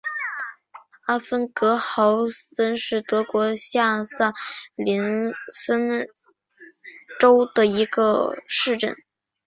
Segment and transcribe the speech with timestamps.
[1.05, 4.37] 阿芬格豪森是德国下萨克
[5.53, 6.07] 森
[7.19, 8.95] 州的一个市镇。